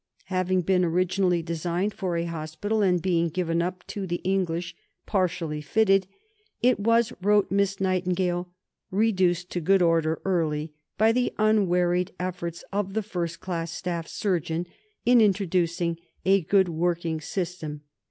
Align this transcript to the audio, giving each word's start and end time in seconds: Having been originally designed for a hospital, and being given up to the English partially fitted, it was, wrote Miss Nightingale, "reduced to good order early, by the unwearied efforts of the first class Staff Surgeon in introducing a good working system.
Having 0.33 0.61
been 0.63 0.83
originally 0.83 1.43
designed 1.43 1.93
for 1.93 2.17
a 2.17 2.25
hospital, 2.25 2.81
and 2.81 2.99
being 2.99 3.29
given 3.29 3.61
up 3.61 3.85
to 3.85 4.07
the 4.07 4.15
English 4.23 4.75
partially 5.05 5.61
fitted, 5.61 6.07
it 6.59 6.79
was, 6.79 7.13
wrote 7.21 7.51
Miss 7.51 7.79
Nightingale, 7.79 8.49
"reduced 8.89 9.51
to 9.51 9.59
good 9.61 9.83
order 9.83 10.19
early, 10.25 10.73
by 10.97 11.11
the 11.11 11.31
unwearied 11.37 12.13
efforts 12.19 12.63
of 12.73 12.95
the 12.95 13.03
first 13.03 13.41
class 13.41 13.69
Staff 13.71 14.07
Surgeon 14.07 14.65
in 15.05 15.21
introducing 15.21 15.99
a 16.25 16.41
good 16.41 16.67
working 16.67 17.21
system. 17.21 17.81